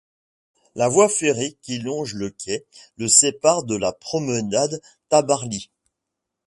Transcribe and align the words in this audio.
La 0.73 0.89
voie 0.89 1.09
ferrée 1.09 1.55
qui 1.61 1.77
longe 1.77 2.15
le 2.15 2.31
quai 2.31 2.65
le 2.97 3.07
sépare 3.07 3.61
de 3.65 3.75
la 3.75 3.91
promenade 3.91 4.81
Tabarly. 5.09 5.69